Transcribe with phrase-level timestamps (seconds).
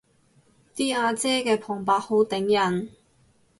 [0.75, 2.89] 啲阿姐嘅旁白好頂癮